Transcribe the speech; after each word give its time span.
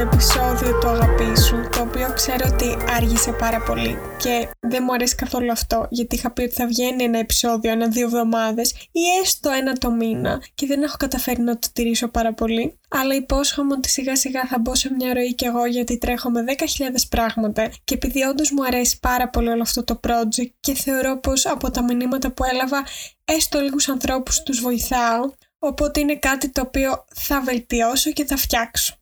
τέταρτο 0.00 0.16
επεισόδιο 0.16 0.78
του 0.78 0.88
Αγαπήσου 0.88 1.68
το 1.72 1.80
οποίο 1.80 2.12
ξέρω 2.14 2.50
ότι 2.52 2.76
άργησε 2.96 3.32
πάρα 3.32 3.60
πολύ 3.62 3.98
και 4.18 4.48
δεν 4.60 4.82
μου 4.86 4.92
αρέσει 4.92 5.14
καθόλου 5.14 5.52
αυτό 5.52 5.86
γιατί 5.90 6.14
είχα 6.14 6.30
πει 6.32 6.42
ότι 6.42 6.52
θα 6.52 6.66
βγαίνει 6.66 7.04
ένα 7.04 7.18
επεισόδιο 7.18 7.70
ένα-δύο 7.70 8.06
εβδομάδες 8.06 8.70
ή 8.92 9.00
έστω 9.22 9.50
ένα 9.50 9.72
το 9.72 9.90
μήνα 9.90 10.42
και 10.54 10.66
δεν 10.66 10.82
έχω 10.82 10.96
καταφέρει 10.98 11.40
να 11.40 11.58
το 11.58 11.68
τηρήσω 11.72 12.08
πάρα 12.08 12.32
πολύ 12.32 12.78
αλλά 12.88 13.14
υπόσχομαι 13.14 13.72
ότι 13.72 13.88
σιγά 13.88 14.16
σιγά 14.16 14.46
θα 14.46 14.58
μπω 14.58 14.74
σε 14.74 14.92
μια 14.92 15.14
ροή 15.14 15.34
κι 15.34 15.44
εγώ 15.44 15.66
γιατί 15.66 15.98
τρέχω 15.98 16.30
με 16.30 16.44
10.000 16.46 16.64
πράγματα 17.10 17.70
και 17.84 17.94
επειδή 17.94 18.22
όντως 18.22 18.50
μου 18.50 18.64
αρέσει 18.64 18.98
πάρα 19.00 19.28
πολύ 19.28 19.48
όλο 19.48 19.62
αυτό 19.62 19.84
το 19.84 20.00
project 20.06 20.50
και 20.60 20.74
θεωρώ 20.74 21.18
πως 21.20 21.46
από 21.46 21.70
τα 21.70 21.82
μηνύματα 21.82 22.30
που 22.32 22.44
έλαβα 22.44 22.84
έστω 23.24 23.60
λίγους 23.60 23.88
ανθρώπους 23.88 24.42
τους 24.42 24.60
βοηθάω 24.60 25.30
οπότε 25.58 26.00
είναι 26.00 26.16
κάτι 26.16 26.48
το 26.48 26.60
οποίο 26.60 27.04
θα 27.14 27.40
βελτιώσω 27.40 28.10
και 28.10 28.24
θα 28.24 28.36
φτιάξω. 28.36 28.99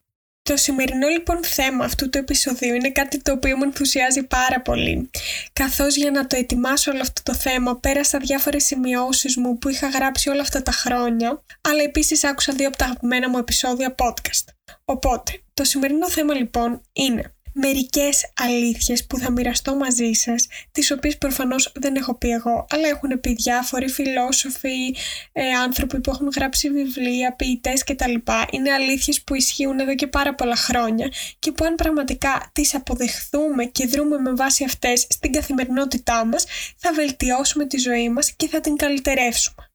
Το 0.48 0.56
σημερινό 0.56 1.08
λοιπόν 1.08 1.44
θέμα 1.44 1.84
αυτού 1.84 2.08
του 2.08 2.18
επεισοδίου 2.18 2.74
είναι 2.74 2.90
κάτι 2.90 3.22
το 3.22 3.32
οποίο 3.32 3.56
μου 3.56 3.62
ενθουσιάζει 3.62 4.22
πάρα 4.22 4.60
πολύ. 4.60 5.10
Καθώς 5.52 5.96
για 5.96 6.10
να 6.10 6.26
το 6.26 6.36
ετοιμάσω 6.36 6.90
όλο 6.90 7.00
αυτό 7.00 7.22
το 7.22 7.34
θέμα 7.34 7.76
πέρασα 7.76 8.18
διάφορες 8.18 8.64
σημειώσεις 8.64 9.36
μου 9.36 9.58
που 9.58 9.68
είχα 9.68 9.88
γράψει 9.88 10.28
όλα 10.28 10.40
αυτά 10.40 10.62
τα 10.62 10.72
χρόνια, 10.72 11.42
αλλά 11.60 11.82
επίσης 11.82 12.24
άκουσα 12.24 12.52
δύο 12.52 12.68
από 12.68 12.76
τα 12.76 12.84
αγαπημένα 12.84 13.28
μου 13.28 13.38
επεισόδια 13.38 13.94
podcast. 13.98 14.44
Οπότε, 14.84 15.42
το 15.54 15.64
σημερινό 15.64 16.10
θέμα 16.10 16.34
λοιπόν 16.34 16.80
είναι 16.92 17.34
μερικές 17.60 18.32
αλήθειες 18.40 19.06
που 19.06 19.18
θα 19.18 19.30
μοιραστώ 19.30 19.76
μαζί 19.76 20.12
σας, 20.12 20.46
τις 20.72 20.90
οποίες 20.90 21.18
προφανώς 21.18 21.72
δεν 21.74 21.96
έχω 21.96 22.14
πει 22.14 22.28
εγώ, 22.28 22.66
αλλά 22.70 22.88
έχουν 22.88 23.20
πει 23.20 23.32
διάφοροι 23.32 23.88
φιλόσοφοι, 23.88 24.94
ε, 25.32 25.50
άνθρωποι 25.50 26.00
που 26.00 26.10
έχουν 26.10 26.28
γράψει 26.36 26.70
βιβλία, 26.70 27.34
ποιητές 27.34 27.84
κτλ. 27.84 28.14
Είναι 28.50 28.72
αλήθειες 28.72 29.22
που 29.22 29.34
ισχύουν 29.34 29.78
εδώ 29.78 29.94
και 29.94 30.06
πάρα 30.06 30.34
πολλά 30.34 30.56
χρόνια 30.56 31.08
και 31.38 31.52
που 31.52 31.64
αν 31.64 31.74
πραγματικά 31.74 32.50
τις 32.52 32.74
αποδεχθούμε 32.74 33.64
και 33.64 33.86
δρούμε 33.86 34.18
με 34.18 34.32
βάση 34.32 34.64
αυτές 34.64 35.06
στην 35.10 35.32
καθημερινότητά 35.32 36.24
μας, 36.24 36.44
θα 36.76 36.92
βελτιώσουμε 36.92 37.66
τη 37.66 37.78
ζωή 37.78 38.08
μας 38.08 38.32
και 38.32 38.48
θα 38.48 38.60
την 38.60 38.76
καλυτερεύσουμε. 38.76 39.67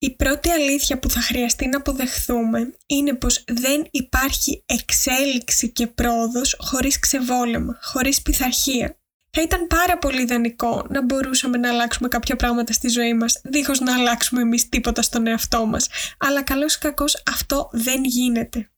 Η 0.00 0.16
πρώτη 0.16 0.50
αλήθεια 0.50 0.98
που 0.98 1.10
θα 1.10 1.20
χρειαστεί 1.20 1.66
να 1.66 1.76
αποδεχθούμε 1.76 2.74
είναι 2.86 3.14
πως 3.14 3.44
δεν 3.46 3.86
υπάρχει 3.90 4.62
εξέλιξη 4.66 5.72
και 5.72 5.86
πρόοδος 5.86 6.56
χωρίς 6.58 6.98
ξεβόλεμα, 6.98 7.78
χωρίς 7.82 8.22
πειθαρχία. 8.22 8.96
Θα 9.30 9.42
ήταν 9.42 9.66
πάρα 9.66 9.98
πολύ 9.98 10.22
ιδανικό 10.22 10.86
να 10.88 11.04
μπορούσαμε 11.04 11.58
να 11.58 11.68
αλλάξουμε 11.68 12.08
κάποια 12.08 12.36
πράγματα 12.36 12.72
στη 12.72 12.88
ζωή 12.88 13.14
μας 13.14 13.40
δίχως 13.44 13.80
να 13.80 13.94
αλλάξουμε 13.94 14.40
εμείς 14.40 14.68
τίποτα 14.68 15.02
στον 15.02 15.26
εαυτό 15.26 15.66
μας, 15.66 15.88
αλλά 16.18 16.42
καλώς 16.42 16.74
ή 16.74 16.78
κακώς 16.78 17.22
αυτό 17.30 17.68
δεν 17.72 18.04
γίνεται. 18.04 18.70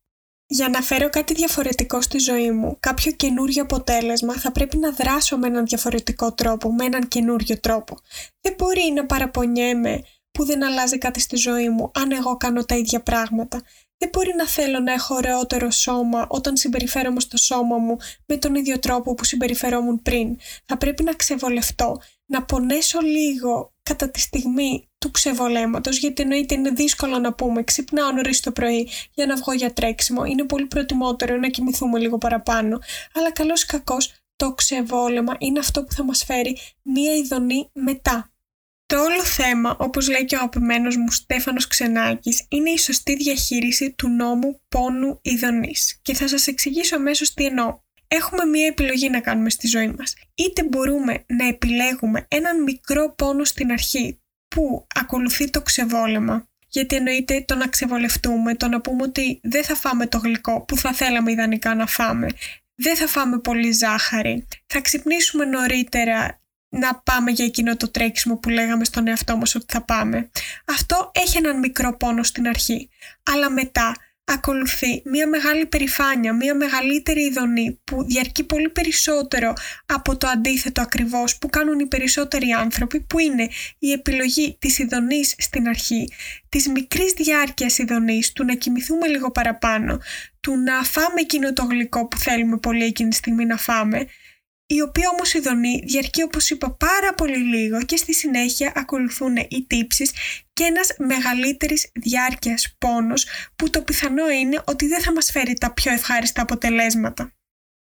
Για 0.46 0.68
να 0.68 0.80
φέρω 0.80 1.10
κάτι 1.10 1.34
διαφορετικό 1.34 2.00
στη 2.00 2.18
ζωή 2.18 2.50
μου, 2.50 2.76
κάποιο 2.80 3.12
καινούριο 3.12 3.62
αποτέλεσμα, 3.62 4.34
θα 4.34 4.52
πρέπει 4.52 4.76
να 4.76 4.90
δράσω 4.90 5.36
με 5.38 5.46
έναν 5.46 5.64
διαφορετικό 5.66 6.32
τρόπο, 6.32 6.72
με 6.72 6.84
έναν 6.84 7.08
καινούριο 7.08 7.60
τρόπο. 7.60 7.98
Δεν 8.40 8.54
μπορεί 8.58 8.92
να 8.94 9.06
παραπονιέμαι 9.06 10.02
που 10.30 10.44
δεν 10.44 10.64
αλλάζει 10.64 10.98
κάτι 10.98 11.20
στη 11.20 11.36
ζωή 11.36 11.68
μου 11.68 11.90
αν 11.94 12.12
εγώ 12.12 12.36
κάνω 12.36 12.64
τα 12.64 12.76
ίδια 12.76 13.02
πράγματα. 13.02 13.62
Δεν 13.98 14.08
μπορεί 14.12 14.34
να 14.36 14.46
θέλω 14.46 14.78
να 14.78 14.92
έχω 14.92 15.14
ωραιότερο 15.14 15.70
σώμα 15.70 16.26
όταν 16.28 16.56
συμπεριφέρομαι 16.56 17.20
στο 17.20 17.36
σώμα 17.36 17.76
μου 17.76 17.96
με 18.26 18.36
τον 18.36 18.54
ίδιο 18.54 18.78
τρόπο 18.78 19.14
που 19.14 19.24
συμπεριφερόμουν 19.24 20.02
πριν. 20.02 20.36
Θα 20.64 20.76
πρέπει 20.76 21.02
να 21.02 21.14
ξεβολευτώ, 21.14 22.00
να 22.26 22.44
πονέσω 22.44 23.00
λίγο 23.00 23.72
κατά 23.82 24.10
τη 24.10 24.20
στιγμή 24.20 24.88
του 24.98 25.10
ξεβολέματος, 25.10 25.98
γιατί 25.98 26.22
εννοείται 26.22 26.54
είναι 26.54 26.70
δύσκολο 26.70 27.18
να 27.18 27.34
πούμε 27.34 27.62
ξυπνάω 27.62 28.10
νωρίς 28.12 28.40
το 28.40 28.52
πρωί 28.52 28.88
για 29.14 29.26
να 29.26 29.36
βγω 29.36 29.52
για 29.52 29.72
τρέξιμο. 29.72 30.24
Είναι 30.24 30.44
πολύ 30.44 30.66
προτιμότερο 30.66 31.36
να 31.36 31.48
κοιμηθούμε 31.48 31.98
λίγο 31.98 32.18
παραπάνω. 32.18 32.78
Αλλά 33.14 33.32
καλώς 33.32 33.64
κακός 33.64 34.12
το 34.36 34.54
ξεβόλεμα 34.54 35.36
είναι 35.38 35.58
αυτό 35.58 35.84
που 35.84 35.92
θα 35.92 36.04
μας 36.04 36.24
φέρει 36.24 36.56
μία 36.82 37.14
ειδονή 37.14 37.70
μετά. 37.72 38.29
Το 38.90 39.02
όλο 39.02 39.24
θέμα, 39.24 39.76
όπως 39.78 40.08
λέει 40.08 40.24
και 40.24 40.34
ο 40.34 40.38
αγαπημένος 40.38 40.96
μου 40.96 41.10
Στέφανος 41.10 41.66
Ξενάκης, 41.66 42.46
είναι 42.48 42.70
η 42.70 42.78
σωστή 42.78 43.16
διαχείριση 43.16 43.90
του 43.90 44.08
νόμου 44.08 44.60
πόνου 44.68 45.18
ειδονής. 45.22 45.98
Και 46.02 46.14
θα 46.14 46.28
σας 46.28 46.46
εξηγήσω 46.46 46.96
αμέσως 46.96 47.34
τι 47.34 47.44
εννοώ. 47.44 47.78
Έχουμε 48.08 48.44
μία 48.44 48.66
επιλογή 48.66 49.08
να 49.08 49.20
κάνουμε 49.20 49.50
στη 49.50 49.66
ζωή 49.66 49.94
μας. 49.98 50.14
Είτε 50.34 50.64
μπορούμε 50.64 51.24
να 51.26 51.46
επιλέγουμε 51.46 52.26
έναν 52.28 52.62
μικρό 52.62 53.14
πόνο 53.14 53.44
στην 53.44 53.72
αρχή 53.72 54.20
που 54.48 54.86
ακολουθεί 54.94 55.50
το 55.50 55.62
ξεβόλεμα, 55.62 56.48
γιατί 56.68 56.96
εννοείται 56.96 57.44
το 57.46 57.54
να 57.54 57.66
ξεβολευτούμε, 57.68 58.54
το 58.54 58.68
να 58.68 58.80
πούμε 58.80 59.02
ότι 59.02 59.40
δεν 59.42 59.64
θα 59.64 59.74
φάμε 59.74 60.06
το 60.06 60.18
γλυκό 60.18 60.64
που 60.64 60.76
θα 60.76 60.92
θέλαμε 60.92 61.30
ιδανικά 61.32 61.74
να 61.74 61.86
φάμε, 61.86 62.26
δεν 62.74 62.96
θα 62.96 63.06
φάμε 63.06 63.38
πολύ 63.38 63.72
ζάχαρη, 63.72 64.46
θα 64.66 64.80
ξυπνήσουμε 64.80 65.44
νωρίτερα 65.44 66.39
να 66.70 66.94
πάμε 66.94 67.30
για 67.30 67.44
εκείνο 67.44 67.76
το 67.76 67.90
τρέξιμο 67.90 68.36
που 68.36 68.48
λέγαμε 68.48 68.84
στον 68.84 69.08
εαυτό 69.08 69.36
μας 69.36 69.54
ότι 69.54 69.64
θα 69.68 69.84
πάμε. 69.84 70.30
Αυτό 70.64 71.10
έχει 71.14 71.36
έναν 71.36 71.58
μικρό 71.58 71.96
πόνο 71.96 72.22
στην 72.22 72.48
αρχή, 72.48 72.90
αλλά 73.22 73.50
μετά 73.50 73.96
ακολουθεί 74.32 75.02
μια 75.04 75.28
μεγάλη 75.28 75.66
περηφάνεια, 75.66 76.34
μια 76.34 76.54
μεγαλύτερη 76.54 77.20
ειδονή 77.22 77.80
που 77.84 78.04
διαρκεί 78.04 78.44
πολύ 78.44 78.68
περισσότερο 78.68 79.52
από 79.86 80.16
το 80.16 80.28
αντίθετο 80.28 80.80
ακριβώς 80.80 81.38
που 81.38 81.48
κάνουν 81.48 81.78
οι 81.78 81.86
περισσότεροι 81.86 82.50
άνθρωποι 82.50 83.00
που 83.00 83.18
είναι 83.18 83.48
η 83.78 83.92
επιλογή 83.92 84.56
της 84.58 84.78
ειδονής 84.78 85.34
στην 85.38 85.68
αρχή, 85.68 86.12
της 86.48 86.68
μικρής 86.68 87.12
διάρκειας 87.12 87.78
ειδονής, 87.78 88.32
του 88.32 88.44
να 88.44 88.54
κοιμηθούμε 88.54 89.06
λίγο 89.08 89.30
παραπάνω, 89.30 89.98
του 90.40 90.56
να 90.56 90.82
φάμε 90.82 91.20
εκείνο 91.20 91.52
το 91.52 91.64
γλυκό 91.64 92.08
που 92.08 92.18
θέλουμε 92.18 92.58
πολύ 92.58 92.84
εκείνη 92.84 93.10
τη 93.10 93.16
στιγμή 93.16 93.44
να 93.44 93.56
φάμε 93.56 94.06
η 94.72 94.80
οποία 94.80 95.08
όμως 95.12 95.34
η 95.34 95.40
δονή 95.40 95.82
διαρκεί 95.86 96.22
όπως 96.22 96.50
είπα 96.50 96.70
πάρα 96.70 97.14
πολύ 97.14 97.36
λίγο 97.36 97.82
και 97.82 97.96
στη 97.96 98.14
συνέχεια 98.14 98.72
ακολουθούν 98.74 99.36
οι 99.36 99.64
τύψεις 99.66 100.12
και 100.52 100.64
ένας 100.64 100.94
μεγαλύτερης 100.98 101.90
διάρκειας 101.94 102.74
πόνος 102.78 103.26
που 103.56 103.70
το 103.70 103.82
πιθανό 103.82 104.30
είναι 104.30 104.62
ότι 104.66 104.86
δεν 104.86 105.02
θα 105.02 105.12
μας 105.12 105.30
φέρει 105.30 105.54
τα 105.54 105.72
πιο 105.72 105.92
ευχάριστα 105.92 106.42
αποτελέσματα. 106.42 107.32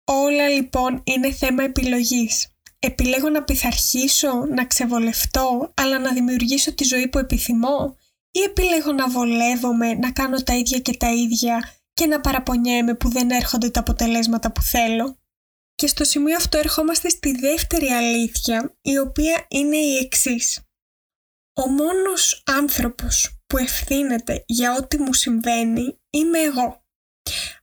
Όλα 0.04 0.48
λοιπόν 0.48 1.02
είναι 1.04 1.32
θέμα 1.32 1.64
επιλογής. 1.64 2.48
Επιλέγω 2.80 3.30
να 3.30 3.44
πειθαρχήσω, 3.44 4.46
να 4.46 4.66
ξεβολευτώ, 4.66 5.74
αλλά 5.74 6.00
να 6.00 6.14
δημιουργήσω 6.14 6.74
τη 6.74 6.84
ζωή 6.84 7.08
που 7.08 7.18
επιθυμώ; 7.18 7.98
Ή 8.32 8.40
επιλέγω 8.42 8.92
να 8.92 9.10
βολεύομαι, 9.10 9.94
να 9.94 10.12
κάνω 10.12 10.44
τα 10.44 10.56
ίδια 10.56 10.80
και 10.80 10.98
τα 10.98 11.12
ίδια 11.12 11.74
και 11.94 12.06
να 12.06 12.22
παραπονιέμαι 12.22 12.94
που 12.94 13.10
δεν 13.10 13.30
έρχονται 13.30 13.70
τα 13.70 13.80
αποτελέσματα 13.80 14.52
που 14.52 14.62
θέλω; 14.62 15.18
Και 15.82 15.88
στο 15.88 16.04
σημείο 16.04 16.36
αυτό 16.36 16.58
ερχόμαστε 16.58 17.10
στη 17.10 17.32
δεύτερη 17.40 17.88
αλήθεια, 17.88 18.78
η 18.82 18.98
οποία 18.98 19.46
είναι 19.48 19.78
η 19.78 19.98
εξής. 19.98 20.62
Ο 21.54 21.68
μόνος 21.68 22.44
άνθρωπος 22.46 23.40
που 23.48 23.58
ευθύνεται 23.58 24.44
για 24.48 24.76
ό,τι 24.76 25.00
μου 25.00 25.14
συμβαίνει 25.14 26.00
είμαι 26.10 26.40
εγώ. 26.40 26.82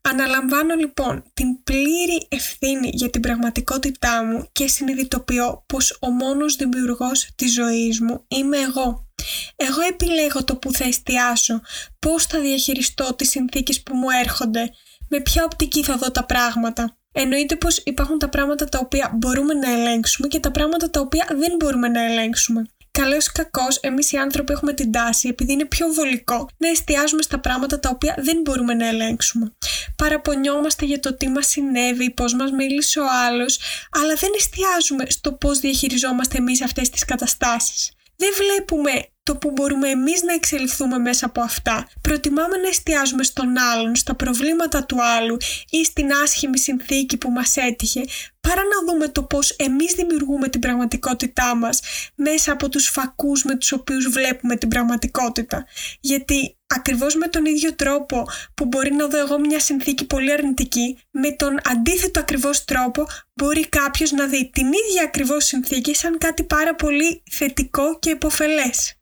Αναλαμβάνω 0.00 0.74
λοιπόν 0.74 1.24
την 1.34 1.62
πλήρη 1.62 2.26
ευθύνη 2.28 2.90
για 2.92 3.10
την 3.10 3.20
πραγματικότητά 3.20 4.24
μου 4.24 4.48
και 4.52 4.68
συνειδητοποιώ 4.68 5.64
πως 5.66 5.98
ο 6.00 6.10
μόνος 6.10 6.56
δημιουργός 6.56 7.30
της 7.34 7.52
ζωής 7.52 8.00
μου 8.00 8.24
είμαι 8.28 8.58
εγώ. 8.58 9.12
Εγώ 9.56 9.80
επιλέγω 9.80 10.44
το 10.44 10.56
που 10.56 10.72
θα 10.72 10.84
εστιάσω, 10.84 11.60
πώς 11.98 12.26
θα 12.26 12.40
διαχειριστώ 12.40 13.14
τις 13.14 13.30
συνθήκες 13.30 13.82
που 13.82 13.96
μου 13.96 14.10
έρχονται, 14.10 14.70
με 15.08 15.20
ποια 15.20 15.44
οπτική 15.44 15.82
θα 15.84 15.96
δω 15.96 16.10
τα 16.10 16.24
πράγματα. 16.24 16.98
Εννοείται 17.16 17.56
πως 17.56 17.78
υπάρχουν 17.84 18.18
τα 18.18 18.28
πράγματα 18.28 18.64
τα 18.64 18.78
οποία 18.82 19.10
μπορούμε 19.14 19.54
να 19.54 19.70
ελέγξουμε 19.70 20.28
και 20.28 20.40
τα 20.40 20.50
πράγματα 20.50 20.90
τα 20.90 21.00
οποία 21.00 21.26
δεν 21.38 21.56
μπορούμε 21.58 21.88
να 21.88 22.02
ελέγξουμε. 22.02 22.64
Καλός 22.90 23.26
ή 23.26 23.30
κακός, 23.32 23.76
εμείς 23.76 24.12
οι 24.12 24.16
άνθρωποι 24.16 24.52
έχουμε 24.52 24.72
την 24.72 24.92
τάση, 24.92 25.28
επειδή 25.28 25.52
είναι 25.52 25.64
πιο 25.64 25.86
βολικό, 25.88 26.48
να 26.56 26.68
εστιάζουμε 26.68 27.22
στα 27.22 27.38
πράγματα 27.38 27.80
τα 27.80 27.90
οποία 27.92 28.14
δεν 28.18 28.40
μπορούμε 28.42 28.74
να 28.74 28.86
ελέγξουμε. 28.86 29.52
Παραπονιόμαστε 29.96 30.84
για 30.84 31.00
το 31.00 31.14
τι 31.14 31.28
μας 31.28 31.46
συνέβη, 31.46 32.10
πώς 32.10 32.34
μας 32.34 32.50
μίλησε 32.50 33.00
ο 33.00 33.04
άλλος, 33.26 33.58
αλλά 33.90 34.14
δεν 34.14 34.30
εστιάζουμε 34.36 35.04
στο 35.08 35.32
πώς 35.32 35.58
διαχειριζόμαστε 35.58 36.38
εμείς 36.38 36.62
αυτές 36.62 36.90
τις 36.90 37.04
καταστάσεις. 37.04 37.92
Δεν 38.16 38.30
βλέπουμε 38.36 39.08
το 39.24 39.36
που 39.36 39.50
μπορούμε 39.50 39.88
εμείς 39.88 40.22
να 40.22 40.32
εξελιχθούμε 40.32 40.98
μέσα 40.98 41.26
από 41.26 41.40
αυτά. 41.40 41.88
Προτιμάμε 42.00 42.56
να 42.56 42.68
εστιάζουμε 42.68 43.22
στον 43.22 43.58
άλλον, 43.58 43.94
στα 43.96 44.14
προβλήματα 44.14 44.84
του 44.84 45.02
άλλου 45.02 45.36
ή 45.70 45.84
στην 45.84 46.12
άσχημη 46.22 46.58
συνθήκη 46.58 47.16
που 47.16 47.30
μας 47.30 47.56
έτυχε, 47.56 48.04
παρά 48.40 48.62
να 48.62 48.92
δούμε 48.92 49.08
το 49.08 49.22
πώς 49.22 49.50
εμείς 49.50 49.92
δημιουργούμε 49.92 50.48
την 50.48 50.60
πραγματικότητά 50.60 51.54
μας 51.56 51.80
μέσα 52.14 52.52
από 52.52 52.68
τους 52.68 52.88
φακούς 52.88 53.44
με 53.44 53.56
τους 53.56 53.72
οποίους 53.72 54.08
βλέπουμε 54.08 54.56
την 54.56 54.68
πραγματικότητα. 54.68 55.64
Γιατί 56.00 56.56
ακριβώς 56.74 57.14
με 57.14 57.28
τον 57.28 57.44
ίδιο 57.44 57.74
τρόπο 57.74 58.24
που 58.54 58.64
μπορεί 58.64 58.92
να 58.92 59.06
δω 59.06 59.18
εγώ 59.18 59.38
μια 59.38 59.60
συνθήκη 59.60 60.06
πολύ 60.06 60.32
αρνητική, 60.32 60.98
με 61.10 61.32
τον 61.32 61.58
αντίθετο 61.64 62.20
ακριβώς 62.20 62.64
τρόπο 62.64 63.06
μπορεί 63.34 63.68
κάποιος 63.68 64.12
να 64.12 64.26
δει 64.26 64.50
την 64.52 64.66
ίδια 64.66 65.02
ακριβώς 65.02 65.44
συνθήκη 65.44 65.94
σαν 65.94 66.18
κάτι 66.18 66.44
πάρα 66.44 66.74
πολύ 66.74 67.22
θετικό 67.30 67.98
και 67.98 68.10
υποφελές. 68.10 68.98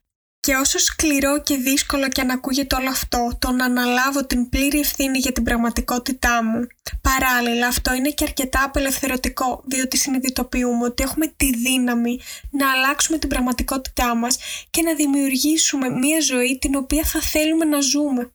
Και 0.47 0.55
όσο 0.55 0.79
σκληρό 0.79 1.43
και 1.43 1.57
δύσκολο 1.57 2.09
και 2.09 2.21
αν 2.21 2.31
ακούγεται 2.31 2.77
όλο 2.77 2.89
αυτό, 2.89 3.37
το 3.39 3.51
να 3.51 3.65
αναλάβω 3.65 4.27
την 4.27 4.49
πλήρη 4.49 4.79
ευθύνη 4.79 5.19
για 5.19 5.33
την 5.33 5.43
πραγματικότητά 5.43 6.45
μου, 6.45 6.67
παράλληλα 7.01 7.67
αυτό 7.67 7.95
είναι 7.95 8.11
και 8.11 8.25
αρκετά 8.25 8.65
απελευθερωτικό, 8.65 9.63
διότι 9.67 9.97
συνειδητοποιούμε 9.97 10.85
ότι 10.85 11.03
έχουμε 11.03 11.27
τη 11.37 11.57
δύναμη 11.57 12.21
να 12.51 12.71
αλλάξουμε 12.71 13.19
την 13.19 13.29
πραγματικότητά 13.29 14.15
μας 14.15 14.39
και 14.71 14.83
να 14.83 14.95
δημιουργήσουμε 14.95 15.89
μια 15.89 16.21
ζωή 16.21 16.59
την 16.59 16.75
οποία 16.75 17.05
θα 17.05 17.21
θέλουμε 17.21 17.65
να 17.65 17.81
ζούμε. 17.81 18.33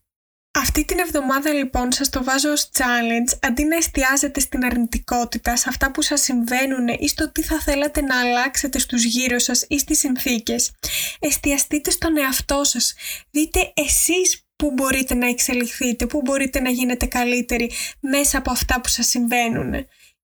Αυτή 0.59 0.85
την 0.85 0.99
εβδομάδα 0.99 1.53
λοιπόν 1.53 1.91
σας 1.91 2.09
το 2.09 2.23
βάζω 2.23 2.51
ως 2.51 2.69
challenge 2.73 3.37
αντί 3.41 3.63
να 3.63 3.75
εστιάζετε 3.75 4.39
στην 4.39 4.65
αρνητικότητα, 4.65 5.55
σε 5.55 5.65
αυτά 5.69 5.91
που 5.91 6.01
σας 6.01 6.21
συμβαίνουν 6.21 6.87
ή 6.87 7.07
στο 7.07 7.31
τι 7.31 7.41
θα 7.43 7.59
θέλατε 7.59 8.01
να 8.01 8.19
αλλάξετε 8.19 8.79
στους 8.79 9.03
γύρω 9.03 9.39
σας 9.39 9.65
ή 9.67 9.79
στις 9.79 9.99
συνθήκες. 9.99 10.71
Εστιαστείτε 11.19 11.91
στον 11.91 12.17
εαυτό 12.17 12.63
σας. 12.63 12.93
Δείτε 13.31 13.71
εσείς 13.73 14.45
που 14.55 14.71
μπορείτε 14.71 15.13
να 15.15 15.27
εξελιχθείτε, 15.27 16.05
που 16.05 16.21
μπορείτε 16.21 16.59
να 16.59 16.69
γίνετε 16.69 17.05
καλύτεροι 17.05 17.71
μέσα 17.99 18.37
από 18.37 18.51
αυτά 18.51 18.81
που 18.81 18.89
σας 18.89 19.07
συμβαίνουν. 19.07 19.73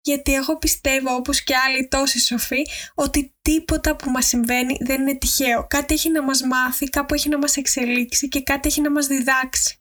Γιατί 0.02 0.34
εγώ 0.34 0.58
πιστεύω 0.58 1.16
όπως 1.16 1.44
και 1.44 1.54
άλλοι 1.68 1.88
τόσοι 1.88 2.20
σοφοί 2.20 2.62
ότι 2.96 3.36
τίποτα 3.42 3.96
που 3.96 4.10
μας 4.10 4.26
συμβαίνει 4.28 4.78
δεν 4.80 5.02
είναι 5.02 5.16
τυχαίο. 5.16 5.68
Κάτι 5.68 5.94
έχει 5.94 6.10
να 6.10 6.24
μας 6.24 6.42
μάθει, 6.42 6.86
κάπου 6.86 7.14
έχει 7.14 7.30
να 7.30 7.38
μας 7.38 7.58
εξελίξει 7.58 8.28
και 8.28 8.42
κάτι 8.42 8.68
έχει 8.68 8.82
να 8.82 8.92
μας 8.92 9.08
διδάξει. 9.08 9.78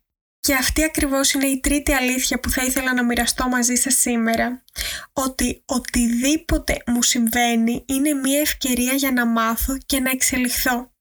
Και 0.47 0.55
αυτή 0.55 0.85
ακριβώς 0.85 1.33
είναι 1.33 1.47
η 1.47 1.61
τρίτη 1.61 1.93
αλήθεια 1.93 2.41
που 2.41 2.50
θα 2.50 2.65
ήθελα 2.65 2.94
να 2.94 3.05
μοιραστώ 3.05 3.49
μαζί 3.49 3.75
σας 3.75 3.94
σήμερα. 3.94 4.65
Ότι 5.12 5.62
οτιδήποτε 5.67 6.83
μου 6.87 7.03
συμβαίνει 7.03 7.85
είναι 7.87 8.12
μια 8.12 8.41
ευκαιρία 8.41 8.93
για 8.93 9.12
να 9.12 9.27
μάθω 9.27 9.79
και 9.87 10.00
να 10.00 10.11
εξελιχθώ. 10.11 10.92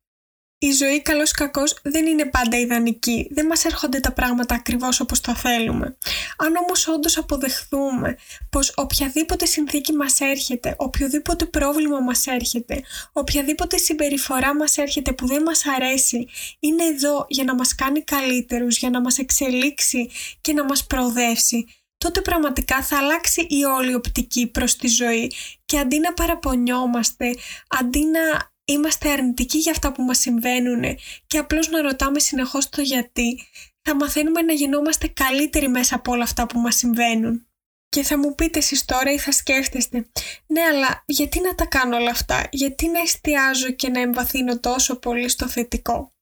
Η 0.64 0.72
ζωή 0.72 1.02
καλός 1.02 1.32
κακός 1.32 1.76
δεν 1.84 2.06
είναι 2.06 2.26
πάντα 2.26 2.58
ιδανική. 2.58 3.28
Δεν 3.32 3.46
μας 3.46 3.66
έρχονται 3.66 4.00
τα 4.00 4.12
πράγματα 4.14 4.56
ακριβώς 4.56 5.00
όπως 5.00 5.22
τα 5.22 5.36
θέλουμε. 5.36 5.98
Αν 6.38 6.56
όμως 6.56 6.88
όντως 6.88 7.18
αποδεχθούμε 7.18 8.18
πως 8.50 8.74
οποιαδήποτε 8.76 9.46
συνθήκη 9.46 9.94
μας 9.94 10.20
έρχεται, 10.20 10.76
οποιοδήποτε 10.78 11.46
πρόβλημα 11.46 12.00
μας 12.00 12.28
έρχεται, 12.28 12.82
οποιαδήποτε 13.14 13.78
συμπεριφορά 13.78 14.56
μας 14.56 14.78
έρχεται 14.78 15.14
που 15.14 15.28
δεν 15.28 15.42
μας 15.42 15.64
αρέσει, 15.66 16.28
είναι 16.60 16.84
εδώ 16.84 17.26
για 17.30 17.44
να 17.44 17.56
μας 17.56 17.76
κάνει 17.76 18.04
καλύτερους, 18.04 18.78
για 18.78 18.90
να 18.90 19.02
μας 19.02 19.18
εξελίξει 19.18 20.10
και 20.42 20.54
να 20.54 20.64
μας 20.64 20.86
προοδεύσει, 20.86 21.68
τότε 21.98 22.22
πραγματικά 22.22 22.84
θα 22.84 22.98
αλλάξει 22.98 23.42
η 23.50 23.64
όλη 23.64 23.94
οπτική 23.94 24.48
προς 24.48 24.76
τη 24.76 24.88
ζωή 24.88 25.32
και 25.66 25.78
αντί 25.80 26.00
να 26.00 26.14
παραπονιόμαστε, 26.14 27.36
αντί 27.68 28.06
να 28.06 28.51
είμαστε 28.66 29.10
αρνητικοί 29.10 29.58
για 29.58 29.72
αυτά 29.72 29.92
που 29.92 30.04
μας 30.04 30.18
συμβαίνουν 30.20 30.84
και 31.28 31.38
απλώς 31.38 31.70
να 31.70 31.82
ρωτάμε 31.82 32.20
συνεχώς 32.20 32.70
το 32.70 32.82
γιατί, 32.82 33.42
θα 33.82 33.96
μαθαίνουμε 33.96 34.42
να 34.42 34.54
γινόμαστε 34.54 35.08
καλύτεροι 35.08 35.68
μέσα 35.68 35.96
από 35.96 36.12
όλα 36.12 36.24
αυτά 36.24 36.46
που 36.46 36.60
μας 36.60 36.76
συμβαίνουν. 36.76 37.46
Και 37.90 38.04
θα 38.04 38.18
μου 38.18 38.36
πείτε 38.36 38.60
εσείς 38.60 38.86
τώρα 38.86 39.12
ή 39.12 39.18
θα 39.18 39.32
σκέφτεστε, 39.32 40.08
ναι 40.48 40.62
αλλά 40.62 41.04
γιατί 41.06 41.42
να 41.42 41.56
τα 41.56 41.66
κάνω 41.66 41.96
όλα 41.96 42.10
αυτά, 42.10 42.48
γιατί 42.52 42.88
να 42.88 43.00
εστιάζω 43.00 43.72
και 43.72 43.90
να 43.90 44.00
εμβαθύνω 44.00 44.60
τόσο 44.60 45.00
πολύ 45.00 45.30
στο 45.30 45.48
θετικό; 45.48 46.14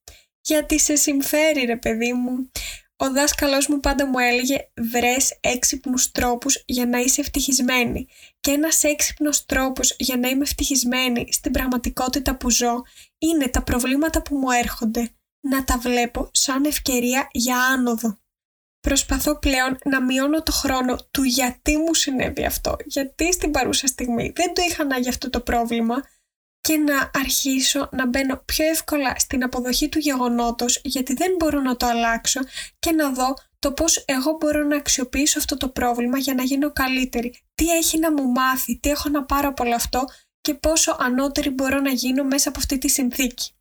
Γιατί 0.42 0.80
σε 0.80 0.96
συμφέρει 0.96 1.66
ρε 1.66 1.78
παιδί 1.78 2.14
μου. 2.14 2.52
Ο 3.02 3.12
δάσκαλός 3.12 3.68
μου 3.68 3.80
πάντα 3.80 4.08
μου 4.08 4.20
έλεγε 4.20 4.70
βρες 4.92 5.38
έξυπνους 5.40 6.12
τρόπους 6.12 6.64
για 6.66 6.86
να 6.86 7.00
είσαι 7.00 7.22
ευτυχισμένη 7.22 8.08
και 8.40 8.52
ένας 8.52 8.84
έξυπνος 8.84 9.46
τρόπος 9.46 9.96
για 10.00 10.18
να 10.18 10.30
είμαι 10.30 10.44
ευτυχισμένη 10.44 11.28
στην 11.32 11.52
πραγματικότητα 11.52 12.36
που 12.38 12.50
ζω 12.50 12.82
είναι 13.18 13.48
τα 13.48 13.64
προβλήματα 13.64 14.22
που 14.22 14.36
μου 14.36 14.50
έρχονται 14.50 15.12
να 15.40 15.64
τα 15.64 15.78
βλέπω 15.78 16.30
σαν 16.34 16.66
ευκαιρία 16.66 17.28
για 17.32 17.58
άνοδο. 17.58 18.20
Προσπαθώ 18.80 19.40
πλέον 19.40 19.78
να 19.86 20.04
μειώνω 20.04 20.44
το 20.44 20.52
χρόνο 20.52 20.98
του 21.12 21.24
γιατί 21.24 21.78
μου 21.78 21.94
συνέβη 21.94 22.46
αυτό, 22.46 22.76
γιατί 22.86 23.34
στην 23.34 23.52
παρούσα 23.52 23.88
στιγμή 23.88 24.32
δεν 24.36 24.54
το 24.54 24.62
είχα 24.70 24.86
να 24.86 24.98
για 24.98 25.10
αυτό 25.10 25.30
το 25.30 25.42
πρόβλημα 25.42 26.04
και 26.62 26.78
να 26.78 27.12
αρχίσω 27.14 27.90
να 27.92 28.08
μπαίνω 28.08 28.42
πιο 28.46 28.66
εύκολα 28.66 29.20
στην 29.20 29.44
αποδοχή 29.44 29.90
του 29.90 30.00
γεγονότος 30.00 30.82
γιατί 30.84 31.14
δεν 31.14 31.36
μπορώ 31.38 31.62
να 31.62 31.76
το 31.76 31.86
αλλάξω 31.86 32.40
και 32.80 32.92
να 32.92 33.12
δω 33.12 33.34
το 33.60 33.72
πώς 33.74 34.04
εγώ 34.08 34.38
μπορώ 34.40 34.64
να 34.64 34.76
αξιοποιήσω 34.76 35.40
αυτό 35.40 35.58
το 35.58 35.70
πρόβλημα 35.70 36.18
για 36.18 36.34
να 36.34 36.44
γίνω 36.44 36.72
καλύτερη. 36.72 37.34
Τι 37.56 37.70
έχει 37.70 38.00
να 38.00 38.12
μου 38.12 38.32
μάθει, 38.32 38.78
τι 38.78 38.90
έχω 38.90 39.10
να 39.10 39.24
πάρω 39.24 39.48
από 39.48 39.64
όλο 39.64 39.76
αυτό 39.76 40.04
και 40.42 40.54
πόσο 40.54 40.98
ανώτερη 41.00 41.50
μπορώ 41.50 41.80
να 41.80 41.92
γίνω 41.92 42.24
μέσα 42.24 42.50
από 42.50 42.60
αυτή 42.60 42.78
τη 42.78 42.88
συνθήκη. 42.88 43.52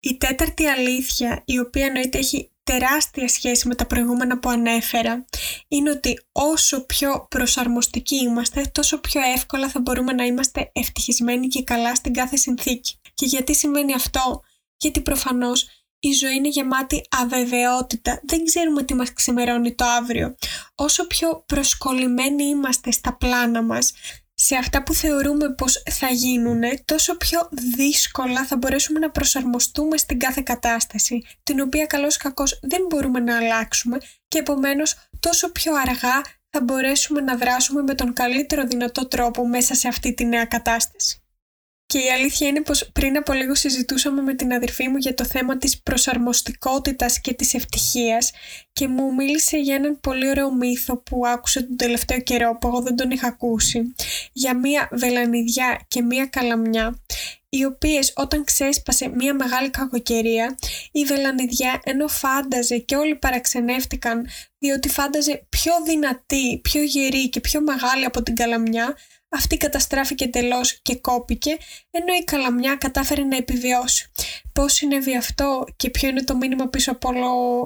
Η 0.00 0.16
τέταρτη 0.16 0.66
αλήθεια, 0.66 1.42
η 1.44 1.58
οποία 1.58 1.86
εννοείται 1.86 2.18
έχει 2.18 2.51
τεράστια 2.62 3.28
σχέση 3.28 3.68
με 3.68 3.74
τα 3.74 3.86
προηγούμενα 3.86 4.38
που 4.38 4.48
ανέφερα 4.48 5.24
είναι 5.68 5.90
ότι 5.90 6.20
όσο 6.32 6.86
πιο 6.86 7.26
προσαρμοστικοί 7.30 8.16
είμαστε, 8.16 8.62
τόσο 8.72 9.00
πιο 9.00 9.20
εύκολα 9.34 9.68
θα 9.68 9.80
μπορούμε 9.80 10.12
να 10.12 10.24
είμαστε 10.24 10.70
ευτυχισμένοι 10.72 11.46
και 11.46 11.62
καλά 11.62 11.94
στην 11.94 12.12
κάθε 12.12 12.36
συνθήκη. 12.36 13.00
Και 13.14 13.26
γιατί 13.26 13.54
σημαίνει 13.54 13.94
αυτό, 13.94 14.42
γιατί 14.76 15.00
προφανώς 15.00 15.66
η 16.04 16.12
ζωή 16.12 16.34
είναι 16.34 16.48
γεμάτη 16.48 17.02
αβεβαιότητα. 17.10 18.20
Δεν 18.22 18.44
ξέρουμε 18.44 18.82
τι 18.82 18.94
μας 18.94 19.12
ξημερώνει 19.12 19.74
το 19.74 19.84
αύριο. 19.84 20.36
Όσο 20.74 21.06
πιο 21.06 21.44
προσκολλημένοι 21.46 22.44
είμαστε 22.44 22.90
στα 22.90 23.16
πλάνα 23.16 23.62
μας, 23.62 23.92
σε 24.44 24.56
αυτά 24.56 24.82
που 24.82 24.94
θεωρούμε 24.94 25.54
πως 25.54 25.82
θα 25.90 26.08
γίνουν, 26.08 26.62
τόσο 26.84 27.16
πιο 27.16 27.48
δύσκολα 27.76 28.44
θα 28.44 28.56
μπορέσουμε 28.56 28.98
να 28.98 29.10
προσαρμοστούμε 29.10 29.96
στην 29.96 30.18
κάθε 30.18 30.42
κατάσταση, 30.44 31.24
την 31.42 31.60
οποία 31.60 31.86
καλώς 31.86 32.16
κακώς 32.16 32.58
δεν 32.62 32.86
μπορούμε 32.88 33.20
να 33.20 33.36
αλλάξουμε 33.36 33.98
και 34.28 34.38
επομένως 34.38 35.08
τόσο 35.20 35.52
πιο 35.52 35.72
αργά 35.74 36.22
θα 36.50 36.60
μπορέσουμε 36.62 37.20
να 37.20 37.36
δράσουμε 37.36 37.82
με 37.82 37.94
τον 37.94 38.12
καλύτερο 38.12 38.64
δυνατό 38.64 39.08
τρόπο 39.08 39.46
μέσα 39.46 39.74
σε 39.74 39.88
αυτή 39.88 40.14
τη 40.14 40.24
νέα 40.24 40.44
κατάσταση. 40.44 41.21
Και 41.92 41.98
η 41.98 42.10
αλήθεια 42.10 42.48
είναι 42.48 42.62
πως 42.62 42.90
πριν 42.92 43.16
από 43.16 43.32
λίγο 43.32 43.54
συζητούσαμε 43.54 44.22
με 44.22 44.34
την 44.34 44.52
αδερφή 44.52 44.88
μου 44.88 44.96
για 44.96 45.14
το 45.14 45.24
θέμα 45.24 45.58
της 45.58 45.82
προσαρμοστικότητας 45.82 47.20
και 47.20 47.32
της 47.34 47.54
ευτυχίας 47.54 48.30
και 48.72 48.88
μου 48.88 49.14
μίλησε 49.14 49.56
για 49.56 49.74
έναν 49.74 50.00
πολύ 50.00 50.28
ωραίο 50.28 50.54
μύθο 50.54 50.96
που 50.96 51.26
άκουσε 51.26 51.62
τον 51.62 51.76
τελευταίο 51.76 52.20
καιρό 52.20 52.58
που 52.60 52.66
εγώ 52.66 52.80
δεν 52.80 52.96
τον 52.96 53.10
είχα 53.10 53.26
ακούσει 53.26 53.94
για 54.32 54.56
μία 54.56 54.88
βελανιδιά 54.92 55.80
και 55.88 56.02
μία 56.02 56.26
καλαμιά 56.26 57.02
οι 57.48 57.64
οποίες 57.64 58.12
όταν 58.16 58.44
ξέσπασε 58.44 59.08
μία 59.08 59.34
μεγάλη 59.34 59.70
κακοκαιρία 59.70 60.58
η 60.92 61.04
βελανιδιά 61.04 61.80
ενώ 61.84 62.08
φάνταζε 62.08 62.78
και 62.78 62.96
όλοι 62.96 63.14
παραξενεύτηκαν 63.14 64.26
διότι 64.58 64.88
φάνταζε 64.88 65.46
πιο 65.48 65.72
δυνατή, 65.86 66.60
πιο 66.62 66.82
γερή 66.82 67.28
και 67.28 67.40
πιο 67.40 67.60
μεγάλη 67.60 68.04
από 68.04 68.22
την 68.22 68.34
καλαμιά 68.34 68.96
αυτή 69.32 69.56
καταστράφηκε 69.56 70.24
εντελώ 70.24 70.60
και 70.82 70.96
κόπηκε, 70.96 71.56
ενώ 71.90 72.14
η 72.20 72.24
καλαμιά 72.24 72.76
κατάφερε 72.76 73.22
να 73.24 73.36
επιβιώσει. 73.36 74.10
Πώς 74.52 74.72
συνέβη 74.72 75.16
αυτό 75.16 75.64
και 75.76 75.90
ποιο 75.90 76.08
είναι 76.08 76.24
το 76.24 76.36
μήνυμα 76.36 76.68
πίσω 76.68 76.90
από 76.90 77.10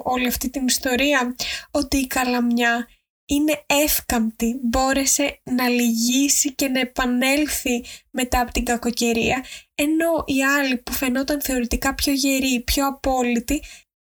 όλη 0.03 0.27
αυτή 0.27 0.49
την 0.49 0.65
ιστορία, 0.65 1.35
ότι 1.71 1.97
η 1.97 2.07
καλαμιά 2.07 2.87
είναι 3.29 3.63
εύκαμπτη, 3.65 4.59
μπόρεσε 4.63 5.41
να 5.43 5.67
λυγίσει 5.67 6.53
και 6.53 6.67
να 6.67 6.79
επανέλθει 6.79 7.83
μετά 8.11 8.41
από 8.41 8.51
την 8.51 8.65
κακοκαιρία, 8.65 9.45
ενώ 9.75 10.23
η 10.25 10.43
άλλη 10.43 10.77
που 10.77 10.91
φαινόταν 10.91 11.41
θεωρητικά 11.41 11.95
πιο 11.95 12.13
γερή, 12.13 12.61
πιο 12.65 12.87
απόλυτη, 12.87 13.63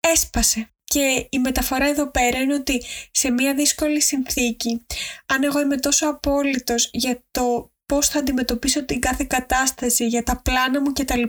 έσπασε. 0.01 0.74
Και 0.85 1.27
η 1.31 1.39
μεταφορά 1.39 1.87
εδώ 1.89 2.11
πέρα 2.11 2.39
είναι 2.39 2.55
ότι 2.55 2.83
σε 3.11 3.31
μια 3.31 3.55
δύσκολη 3.55 4.01
συνθήκη, 4.01 4.87
αν 5.27 5.43
εγώ 5.43 5.61
είμαι 5.61 5.77
τόσο 5.77 6.09
απόλυτος 6.09 6.89
για 6.93 7.25
το 7.31 7.73
πώς 7.87 8.09
θα 8.09 8.19
αντιμετωπίσω 8.19 8.85
την 8.85 9.01
κάθε 9.01 9.25
κατάσταση, 9.29 10.07
για 10.07 10.23
τα 10.23 10.41
πλάνα 10.43 10.81
μου 10.81 10.93
κτλ. 10.93 11.23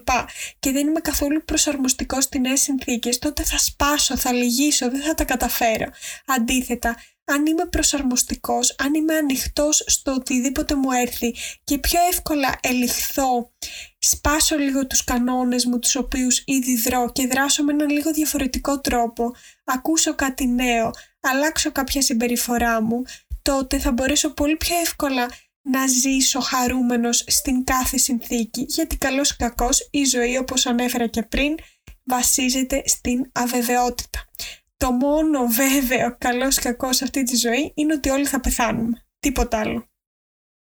Και 0.60 0.72
δεν 0.72 0.88
είμαι 0.88 1.00
καθόλου 1.00 1.44
προσαρμοστικός 1.46 2.24
στις 2.24 2.40
νέες 2.40 2.62
συνθήκες, 2.62 3.20
τότε 3.20 3.44
θα 3.44 3.58
σπάσω, 3.58 4.18
θα 4.18 4.34
λυγίσω, 4.34 4.90
δεν 4.90 5.02
θα 5.02 5.14
τα 5.14 5.24
καταφέρω. 5.24 5.90
Αντίθετα, 6.26 6.96
αν 7.26 7.46
είμαι 7.46 7.66
προσαρμοστικός, 7.66 8.76
αν 8.78 8.94
είμαι 8.94 9.16
ανοιχτός 9.16 9.84
στο 9.86 10.12
οτιδήποτε 10.12 10.76
μου 10.76 10.92
έρθει 10.92 11.36
και 11.64 11.78
πιο 11.78 12.00
εύκολα 12.10 12.56
ελιχθώ, 12.62 13.52
σπάσω 14.00 14.58
λίγο 14.58 14.88
τους 14.88 15.04
κανόνες 15.04 15.66
μου 15.66 15.80
τους 15.80 15.96
οποίους 15.96 16.44
ήδη 16.46 16.76
δρώ 16.76 17.12
και 17.12 17.28
δράσω 17.28 17.64
με 17.64 17.74
έναν 17.74 17.90
λίγο 17.90 18.12
διαφορετικό 18.12 18.80
τρόπο, 18.80 19.36
ακούσω 19.64 20.16
κάτι 20.16 20.48
νέο, 20.48 20.92
αλλάξω 21.20 21.72
κάποια 21.72 22.02
συμπεριφορά 22.02 22.82
μου, 22.82 23.04
τότε 23.42 23.80
θα 23.80 23.92
μπορέσω 23.92 24.34
πολύ 24.34 24.56
πιο 24.56 24.76
εύκολα 24.80 25.28
να 25.62 25.88
ζήσω 25.88 26.40
χαρούμενος 26.40 27.24
στην 27.28 27.64
κάθε 27.64 27.98
συνθήκη, 27.98 28.66
γιατί 28.70 28.98
καλώς 28.98 29.30
ή 29.30 29.36
κακός 29.36 29.88
η 29.92 30.04
ζωή 30.04 30.38
όπως 30.38 30.66
ανέφερα 30.66 31.08
και 31.08 31.24
πριν 31.24 31.56
βασίζεται 32.04 32.82
στην 32.86 33.30
αβεβαιότητα. 33.32 34.20
Το 34.86 34.92
μόνο 34.92 35.48
βέβαιο 35.48 36.16
καλός 36.18 36.56
κακός 36.56 36.96
σε 36.96 37.04
αυτή 37.04 37.24
τη 37.24 37.36
ζωή 37.36 37.72
είναι 37.76 37.94
ότι 37.94 38.10
όλοι 38.10 38.26
θα 38.26 38.40
πεθάνουμε. 38.40 39.06
Τίποτα 39.20 39.60
άλλο. 39.60 39.90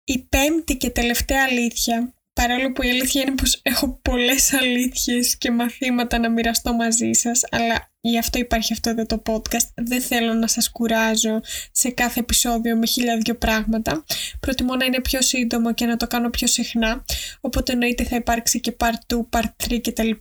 Η 0.04 0.28
πέμπτη 0.30 0.78
και 0.78 0.90
τελευταία 0.90 1.44
αλήθεια 1.44 2.14
παρόλο 2.34 2.72
που 2.72 2.84
η 2.84 2.90
αλήθεια 2.90 3.22
είναι 3.22 3.36
πως 3.36 3.60
έχω 3.64 4.00
πολλές 4.02 4.54
αλήθειες 4.54 5.38
και 5.38 5.52
μαθήματα 5.52 6.20
να 6.20 6.30
μοιραστώ 6.30 6.74
μαζί 6.74 7.12
σας, 7.12 7.42
αλλά 7.52 7.92
γι' 8.02 8.18
αυτό 8.18 8.40
υπάρχει 8.40 8.74
αυτό 8.74 8.90
εδώ 8.90 9.06
το 9.06 9.22
podcast. 9.26 9.68
Δεν 9.76 10.02
θέλω 10.02 10.34
να 10.34 10.48
σας 10.48 10.72
κουράζω 10.72 11.40
σε 11.72 11.90
κάθε 11.90 12.20
επεισόδιο 12.20 12.78
με 12.78 12.86
χίλια 12.86 13.18
δυο 13.18 13.36
πράγματα. 13.36 14.04
Προτιμώ 14.40 14.76
να 14.76 14.86
είναι 14.86 15.02
πιο 15.02 15.22
σύντομο 15.22 15.74
και 15.74 15.86
να 15.86 15.98
το 15.98 16.08
κάνω 16.08 16.30
πιο 16.30 16.48
συχνά, 16.48 17.06
οπότε 17.42 17.72
εννοείται 17.72 18.04
θα 18.04 18.16
υπάρξει 18.16 18.60
και 18.60 18.76
part 18.80 19.16
2, 19.16 19.40
part 19.40 19.70
3 19.70 19.80
κτλ. 19.82 20.12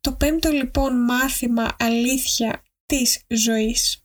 Το 0.00 0.12
πέμπτο 0.12 0.50
λοιπόν 0.50 1.04
μάθημα 1.04 1.76
αλήθεια 1.78 2.62
της 2.88 3.24
ζωής 3.28 4.04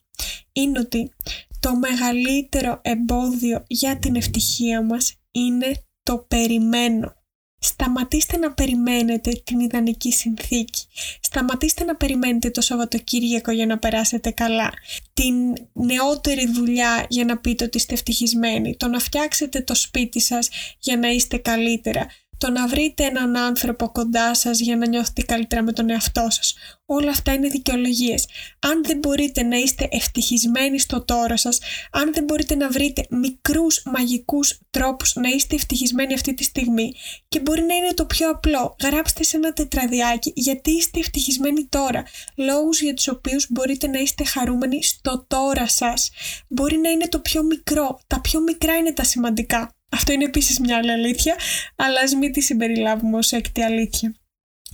είναι 0.51 0.79
ότι 0.79 1.13
το 1.59 1.75
μεγαλύτερο 1.75 2.79
εμπόδιο 2.81 3.63
για 3.67 3.99
την 3.99 4.15
ευτυχία 4.15 4.81
μας 4.81 5.15
είναι 5.31 5.85
το 6.03 6.17
περιμένω. 6.17 7.13
Σταματήστε 7.59 8.37
να 8.37 8.53
περιμένετε 8.53 9.41
την 9.43 9.59
ιδανική 9.59 10.11
συνθήκη. 10.11 10.81
Σταματήστε 11.21 11.83
να 11.83 11.95
περιμένετε 11.95 12.49
το 12.49 12.61
Σαββατοκύριακο 12.61 13.51
για 13.51 13.65
να 13.65 13.79
περάσετε 13.79 14.31
καλά. 14.31 14.73
Την 15.13 15.35
νεότερη 15.73 16.47
δουλειά 16.47 17.05
για 17.09 17.25
να 17.25 17.37
πείτε 17.37 17.63
ότι 17.63 17.77
είστε 17.77 17.93
ευτυχισμένοι. 17.93 18.75
Το 18.75 18.87
να 18.87 18.99
φτιάξετε 18.99 19.61
το 19.61 19.75
σπίτι 19.75 20.19
σας 20.19 20.49
για 20.79 20.97
να 20.97 21.07
είστε 21.07 21.37
καλύτερα 21.37 22.07
το 22.37 22.49
να 22.49 22.67
βρείτε 22.67 23.03
έναν 23.03 23.37
άνθρωπο 23.37 23.91
κοντά 23.91 24.35
σας 24.35 24.59
για 24.59 24.75
να 24.77 24.87
νιώθετε 24.87 25.21
καλύτερα 25.21 25.61
με 25.61 25.71
τον 25.71 25.89
εαυτό 25.89 26.27
σας. 26.29 26.55
Όλα 26.85 27.09
αυτά 27.09 27.33
είναι 27.33 27.47
δικαιολογίες. 27.47 28.27
Αν 28.59 28.83
δεν 28.83 28.97
μπορείτε 28.97 29.43
να 29.43 29.57
είστε 29.57 29.87
ευτυχισμένοι 29.91 30.79
στο 30.79 31.05
τώρα 31.05 31.37
σας, 31.37 31.59
αν 31.91 32.13
δεν 32.13 32.23
μπορείτε 32.23 32.55
να 32.55 32.69
βρείτε 32.69 33.05
μικρούς 33.09 33.83
μαγικούς 33.85 34.59
τρόπους 34.69 35.15
να 35.15 35.29
είστε 35.29 35.55
ευτυχισμένοι 35.55 36.13
αυτή 36.13 36.33
τη 36.33 36.43
στιγμή 36.43 36.93
και 37.27 37.39
μπορεί 37.39 37.61
να 37.61 37.75
είναι 37.75 37.93
το 37.93 38.05
πιο 38.05 38.29
απλό, 38.29 38.75
γράψτε 38.83 39.23
σε 39.23 39.37
ένα 39.37 39.53
τετραδιάκι 39.53 40.31
γιατί 40.35 40.71
είστε 40.71 40.99
ευτυχισμένοι 40.99 41.65
τώρα, 41.65 42.03
λόγους 42.35 42.81
για 42.81 42.93
τους 42.93 43.07
οποίους 43.07 43.47
μπορείτε 43.49 43.87
να 43.87 43.99
είστε 43.99 44.23
χαρούμενοι 44.23 44.83
στο 44.83 45.25
τώρα 45.27 45.67
σας. 45.67 46.11
Μπορεί 46.47 46.77
να 46.77 46.89
είναι 46.89 47.07
το 47.07 47.19
πιο 47.19 47.43
μικρό, 47.43 47.99
τα 48.07 48.21
πιο 48.21 48.41
μικρά 48.41 48.77
είναι 48.77 48.93
τα 48.93 49.03
σημαντικά. 49.03 49.75
Αυτό 49.93 50.11
είναι 50.11 50.23
επίσης 50.23 50.59
μια 50.59 50.77
άλλη 50.77 50.91
αλήθεια, 50.91 51.35
αλλά 51.75 51.99
ας 51.99 52.13
μην 52.13 52.31
τη 52.31 52.41
συμπεριλάβουμε 52.41 53.17
ως 53.17 53.31
έκτη 53.31 53.61
αλήθεια. 53.61 54.15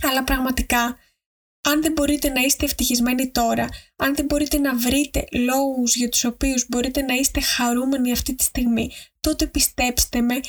Αλλά 0.02 0.24
πραγματικά, 0.24 0.98
αν 1.68 1.82
δεν 1.82 1.92
μπορείτε 1.92 2.28
να 2.28 2.40
είστε 2.40 2.64
ευτυχισμένοι 2.64 3.30
τώρα, 3.30 3.68
αν 3.96 4.14
δεν 4.14 4.24
μπορείτε 4.24 4.58
να 4.58 4.74
βρείτε 4.76 5.24
λόγους 5.32 5.96
για 5.96 6.08
τους 6.08 6.24
οποίους 6.24 6.66
μπορείτε 6.68 7.02
να 7.02 7.14
είστε 7.14 7.40
χαρούμενοι 7.40 8.12
αυτή 8.12 8.34
τη 8.34 8.42
στιγμή, 8.42 8.90
τότε 9.20 9.46
πιστέψτε 9.46 10.20
με, 10.20 10.40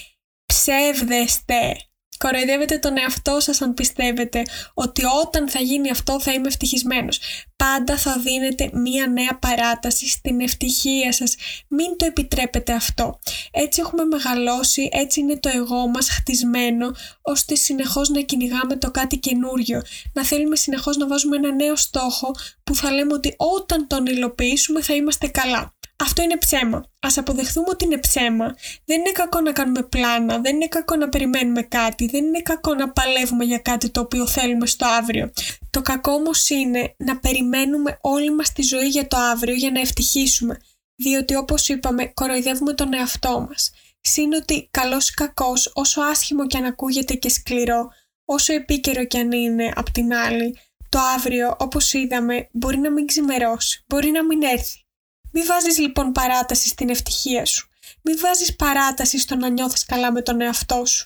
ψεύδεστε. 0.45 1.75
Κοροϊδεύετε 2.21 2.77
τον 2.77 2.97
εαυτό 2.97 3.39
σας 3.39 3.61
αν 3.61 3.73
πιστεύετε 3.73 4.41
ότι 4.73 5.01
όταν 5.23 5.49
θα 5.49 5.59
γίνει 5.59 5.89
αυτό 5.89 6.21
θα 6.21 6.33
είμαι 6.33 6.47
ευτυχισμένος. 6.47 7.19
Πάντα 7.55 7.97
θα 7.97 8.17
δίνετε 8.17 8.69
μία 8.73 9.07
νέα 9.07 9.37
παράταση 9.39 10.07
στην 10.07 10.41
ευτυχία 10.41 11.11
σας. 11.11 11.35
Μην 11.67 11.97
το 11.97 12.05
επιτρέπετε 12.05 12.73
αυτό. 12.73 13.19
Έτσι 13.51 13.81
έχουμε 13.81 14.03
μεγαλώσει, 14.03 14.89
έτσι 14.91 15.19
είναι 15.19 15.37
το 15.37 15.49
εγώ 15.53 15.87
μας 15.87 16.09
χτισμένο, 16.09 16.91
ώστε 17.21 17.55
συνεχώς 17.55 18.09
να 18.09 18.21
κυνηγάμε 18.21 18.75
το 18.75 18.91
κάτι 18.91 19.17
καινούριο. 19.17 19.81
Να 20.13 20.25
θέλουμε 20.25 20.55
συνεχώς 20.55 20.97
να 20.97 21.07
βάζουμε 21.07 21.35
ένα 21.35 21.53
νέο 21.53 21.75
στόχο 21.75 22.35
που 22.63 22.75
θα 22.75 22.91
λέμε 22.91 23.13
ότι 23.13 23.35
όταν 23.37 23.87
τον 23.87 24.05
υλοποιήσουμε 24.05 24.81
θα 24.81 24.93
είμαστε 24.93 25.27
καλά. 25.27 25.73
Αυτό 26.01 26.21
είναι 26.21 26.37
ψέμα. 26.37 26.77
Α 26.77 27.09
αποδεχθούμε 27.15 27.67
ότι 27.69 27.85
είναι 27.85 27.97
ψέμα. 27.97 28.55
Δεν 28.85 28.99
είναι 28.99 29.11
κακό 29.11 29.41
να 29.41 29.51
κάνουμε 29.51 29.83
πλάνα, 29.83 30.39
δεν 30.39 30.55
είναι 30.55 30.67
κακό 30.67 30.95
να 30.95 31.09
περιμένουμε 31.09 31.61
κάτι, 31.61 32.05
δεν 32.05 32.25
είναι 32.25 32.41
κακό 32.41 32.73
να 32.73 32.91
παλεύουμε 32.91 33.43
για 33.43 33.57
κάτι 33.57 33.89
το 33.89 33.99
οποίο 33.99 34.27
θέλουμε 34.27 34.65
στο 34.65 34.85
αύριο. 34.85 35.31
Το 35.69 35.81
κακό 35.81 36.11
όμως 36.11 36.49
είναι 36.49 36.95
να 36.97 37.19
περιμένουμε 37.19 37.97
όλη 38.01 38.31
μας 38.31 38.51
τη 38.51 38.61
ζωή 38.61 38.87
για 38.87 39.07
το 39.07 39.17
αύριο 39.17 39.55
για 39.55 39.71
να 39.71 39.79
ευτυχήσουμε. 39.79 40.57
Διότι 40.95 41.35
όπως 41.35 41.67
είπαμε, 41.67 42.05
κοροϊδεύουμε 42.05 42.73
τον 42.73 42.93
εαυτό 42.93 43.45
μας. 43.49 43.71
Συν 44.01 44.33
ότι 44.33 44.67
καλός 44.71 45.09
ή 45.09 45.13
κακός, 45.13 45.71
όσο 45.73 46.01
άσχημο 46.01 46.47
και 46.47 46.57
αν 46.57 46.65
ακούγεται 46.65 47.13
και 47.13 47.29
σκληρό, 47.29 47.89
όσο 48.25 48.53
επίκαιρο 48.53 49.05
και 49.05 49.17
αν 49.17 49.31
είναι 49.31 49.71
απ' 49.75 49.91
την 49.91 50.13
άλλη, 50.13 50.57
το 50.89 50.99
αύριο, 51.15 51.55
όπως 51.59 51.93
είδαμε, 51.93 52.47
μπορεί 52.51 52.77
να 52.77 52.91
μην 52.91 53.05
ξημερώσει, 53.05 53.83
μπορεί 53.87 54.11
να 54.11 54.25
μην 54.25 54.43
έρθει. 54.43 54.85
Μη 55.31 55.41
βάζεις 55.43 55.77
λοιπόν 55.77 56.11
παράταση 56.11 56.67
στην 56.67 56.89
ευτυχία 56.89 57.45
σου. 57.45 57.69
Μη 58.01 58.13
βάζεις 58.13 58.55
παράταση 58.55 59.19
στο 59.19 59.35
να 59.35 59.49
νιώθεις 59.49 59.85
καλά 59.85 60.11
με 60.11 60.21
τον 60.21 60.41
εαυτό 60.41 60.85
σου. 60.85 61.05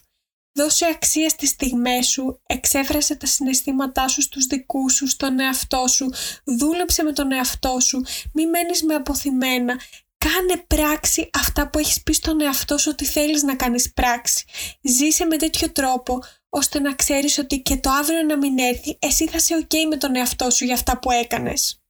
Δώσε 0.57 0.85
αξία 0.85 1.29
στις 1.29 1.49
στιγμές 1.49 2.07
σου, 2.07 2.41
εξέφρασε 2.45 3.15
τα 3.15 3.25
συναισθήματά 3.25 4.07
σου 4.07 4.21
στους 4.21 4.45
δικούς 4.45 4.93
σου, 4.93 5.07
στον 5.07 5.39
εαυτό 5.39 5.87
σου, 5.87 6.13
δούλεψε 6.43 7.03
με 7.03 7.11
τον 7.13 7.31
εαυτό 7.31 7.79
σου, 7.79 8.05
μη 8.33 8.47
μένεις 8.47 8.83
με 8.83 8.93
αποθυμένα, 8.93 9.79
κάνε 10.17 10.63
πράξη 10.67 11.29
αυτά 11.33 11.69
που 11.69 11.79
έχεις 11.79 12.03
πει 12.03 12.13
στον 12.13 12.41
εαυτό 12.41 12.77
σου 12.77 12.89
ότι 12.91 13.05
θέλεις 13.05 13.43
να 13.43 13.55
κάνεις 13.55 13.93
πράξη. 13.93 14.45
Ζήσε 14.81 15.25
με 15.25 15.37
τέτοιο 15.37 15.71
τρόπο 15.71 16.23
ώστε 16.49 16.79
να 16.79 16.95
ξέρεις 16.95 17.37
ότι 17.37 17.61
και 17.61 17.77
το 17.77 17.89
αύριο 17.89 18.23
να 18.23 18.37
μην 18.37 18.59
έρθει, 18.59 18.97
εσύ 19.01 19.27
θα 19.27 19.37
είσαι 19.37 19.67
ok 19.69 19.75
με 19.89 19.97
τον 19.97 20.15
εαυτό 20.15 20.49
σου 20.49 20.65
για 20.65 20.73
αυτά 20.73 20.99
που 20.99 21.11
έκανες. 21.11 21.84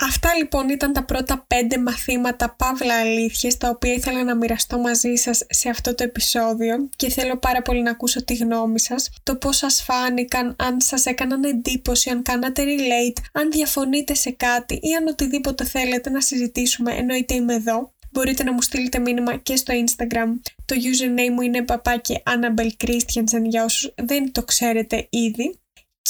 Αυτά 0.00 0.34
λοιπόν 0.34 0.68
ήταν 0.68 0.92
τα 0.92 1.04
πρώτα 1.04 1.44
πέντε 1.46 1.78
μαθήματα 1.78 2.54
παύλα 2.58 2.94
αλήθειες 2.98 3.56
τα 3.56 3.68
οποία 3.68 3.92
ήθελα 3.92 4.24
να 4.24 4.36
μοιραστώ 4.36 4.78
μαζί 4.78 5.14
σας 5.14 5.46
σε 5.48 5.68
αυτό 5.68 5.94
το 5.94 6.02
επεισόδιο 6.02 6.88
και 6.96 7.10
θέλω 7.10 7.36
πάρα 7.38 7.62
πολύ 7.62 7.82
να 7.82 7.90
ακούσω 7.90 8.24
τη 8.24 8.34
γνώμη 8.34 8.80
σας, 8.80 9.10
το 9.22 9.36
πώς 9.36 9.56
σας 9.56 9.82
φάνηκαν, 9.82 10.56
αν 10.58 10.80
σας 10.80 11.06
έκαναν 11.06 11.44
εντύπωση, 11.44 12.10
αν 12.10 12.22
κάνατε 12.22 12.62
relate, 12.64 13.22
αν 13.32 13.50
διαφωνείτε 13.50 14.14
σε 14.14 14.30
κάτι 14.30 14.74
ή 14.74 14.94
αν 14.94 15.06
οτιδήποτε 15.06 15.64
θέλετε 15.64 16.10
να 16.10 16.20
συζητήσουμε 16.20 16.94
εννοείται 16.94 17.34
είμαι 17.34 17.54
εδώ. 17.54 17.92
Μπορείτε 18.12 18.42
να 18.42 18.52
μου 18.52 18.62
στείλετε 18.62 18.98
μήνυμα 18.98 19.36
και 19.36 19.56
στο 19.56 19.74
Instagram. 19.74 20.40
Το 20.64 20.74
username 20.76 21.32
μου 21.34 21.40
είναι 21.40 21.62
παπάκι 21.62 22.22
Annabelle 22.26 22.84
Christiansen 22.84 23.42
για 23.42 23.64
όσους 23.64 23.94
δεν 23.96 24.32
το 24.32 24.42
ξέρετε 24.42 25.06
ήδη. 25.10 25.58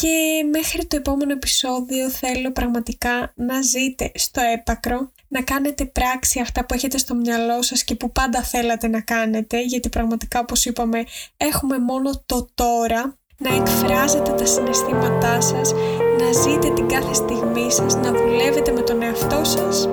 Και 0.00 0.44
μέχρι 0.50 0.86
το 0.86 0.96
επόμενο 0.96 1.32
επεισόδιο 1.32 2.10
θέλω 2.10 2.52
πραγματικά 2.52 3.32
να 3.34 3.62
ζείτε 3.62 4.10
στο 4.14 4.40
έπακρο, 4.40 5.10
να 5.28 5.42
κάνετε 5.42 5.84
πράξη 5.84 6.40
αυτά 6.40 6.64
που 6.64 6.74
έχετε 6.74 6.98
στο 6.98 7.14
μυαλό 7.14 7.62
σας 7.62 7.84
και 7.84 7.94
που 7.94 8.12
πάντα 8.12 8.42
θέλατε 8.42 8.88
να 8.88 9.00
κάνετε, 9.00 9.62
γιατί 9.62 9.88
πραγματικά 9.88 10.40
όπως 10.40 10.64
είπαμε 10.64 11.04
έχουμε 11.36 11.78
μόνο 11.78 12.22
το 12.26 12.48
τώρα, 12.54 13.16
να 13.36 13.54
εκφράζετε 13.54 14.30
τα 14.30 14.46
συναισθήματά 14.46 15.40
σας, 15.40 15.72
να 16.20 16.32
ζείτε 16.32 16.72
την 16.72 16.88
κάθε 16.88 17.14
στιγμή 17.14 17.72
σας, 17.72 17.94
να 17.94 18.12
δουλεύετε 18.12 18.72
με 18.72 18.80
τον 18.80 19.02
εαυτό 19.02 19.44
σας. 19.44 19.88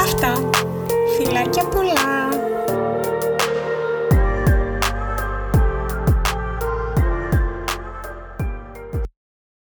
Αυτά. 0.00 0.50
Φιλάκια 1.16 1.64
πολλά! 1.64 2.25